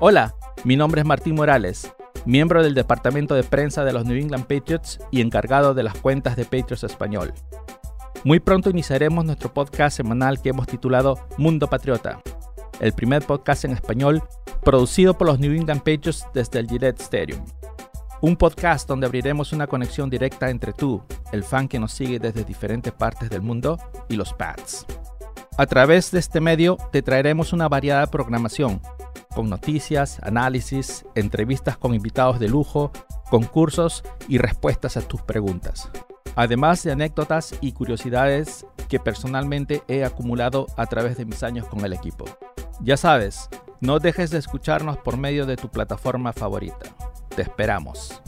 [0.00, 1.92] Hola, mi nombre es Martín Morales,
[2.24, 6.36] miembro del departamento de prensa de los New England Patriots y encargado de las cuentas
[6.36, 7.34] de Patriots Español.
[8.22, 12.22] Muy pronto iniciaremos nuestro podcast semanal que hemos titulado Mundo Patriota,
[12.78, 14.22] el primer podcast en español
[14.62, 17.44] producido por los New England Patriots desde el Gillette Stadium.
[18.20, 21.02] Un podcast donde abriremos una conexión directa entre tú,
[21.32, 24.86] el fan que nos sigue desde diferentes partes del mundo, y los Pats.
[25.56, 28.80] A través de este medio te traeremos una variada programación,
[29.38, 32.90] con noticias, análisis, entrevistas con invitados de lujo,
[33.30, 35.92] concursos y respuestas a tus preguntas.
[36.34, 41.84] Además de anécdotas y curiosidades que personalmente he acumulado a través de mis años con
[41.84, 42.24] el equipo.
[42.80, 43.48] Ya sabes,
[43.80, 46.86] no dejes de escucharnos por medio de tu plataforma favorita.
[47.36, 48.20] Te esperamos.